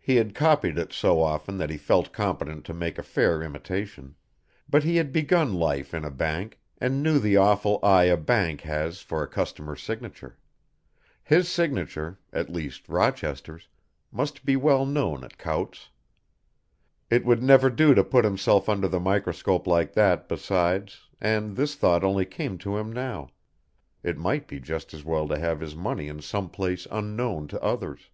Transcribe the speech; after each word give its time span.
He 0.00 0.16
had 0.16 0.34
copied 0.34 0.76
it 0.76 0.92
so 0.92 1.22
often 1.22 1.56
that 1.56 1.70
he 1.70 1.76
felt 1.78 2.12
competent 2.12 2.66
to 2.66 2.74
make 2.74 2.98
a 2.98 3.02
fair 3.04 3.40
imitation, 3.40 4.16
but 4.68 4.82
he 4.84 4.96
had 4.96 5.12
begun 5.12 5.54
life 5.54 5.94
in 5.94 6.04
a 6.04 6.10
bank 6.10 6.58
and 6.78 6.96
he 6.96 7.00
knew 7.00 7.18
the 7.18 7.36
awful 7.38 7.78
eye 7.82 8.04
a 8.04 8.16
bank 8.16 8.62
has 8.62 9.00
for 9.00 9.22
a 9.22 9.28
customer's 9.28 9.80
signature. 9.80 10.36
His 11.22 11.48
signature 11.48 12.18
at 12.34 12.50
least 12.50 12.86
Rochester's 12.88 13.68
must 14.12 14.44
be 14.44 14.56
well 14.56 14.84
known 14.84 15.24
at 15.24 15.38
Coutts'. 15.38 15.88
It 17.08 17.24
would 17.24 17.42
never 17.42 17.70
do 17.70 17.94
to 17.94 18.04
put 18.04 18.24
himself 18.26 18.68
under 18.68 18.88
the 18.88 19.00
microscope 19.00 19.66
like 19.68 19.94
that, 19.94 20.28
besides, 20.28 21.06
and 21.18 21.56
this 21.56 21.76
thought 21.76 22.04
only 22.04 22.26
came 22.26 22.58
to 22.58 22.76
him 22.76 22.92
now, 22.92 23.30
it 24.02 24.18
might 24.18 24.48
be 24.48 24.58
just 24.60 24.92
as 24.92 25.04
well 25.04 25.26
to 25.28 25.38
have 25.38 25.60
his 25.60 25.76
money 25.76 26.08
in 26.08 26.20
some 26.20 26.50
place 26.50 26.86
unknown 26.90 27.48
to 27.48 27.62
others. 27.62 28.10